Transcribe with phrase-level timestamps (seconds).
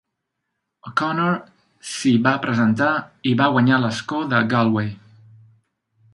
[0.91, 1.35] O'Connor
[1.91, 2.89] s'hi va presentar
[3.33, 4.91] i va guanyar l'escó de Galway.